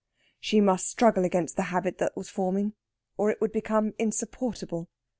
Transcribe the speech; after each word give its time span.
She 0.39 0.59
must 0.61 0.89
struggle 0.89 1.25
against 1.25 1.57
the 1.57 1.61
habit 1.69 1.99
that 1.99 2.17
was 2.17 2.27
forming, 2.27 2.73
or 3.17 3.29
it 3.29 3.39
would 3.39 3.51
become 3.51 3.93
insupportable. 3.99 4.89